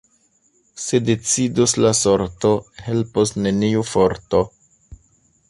Se 0.73 0.99
decidos 0.99 1.75
la 1.85 1.91
sorto, 1.99 2.55
helpos 2.87 3.35
neniu 3.45 3.85
forto. 3.93 4.43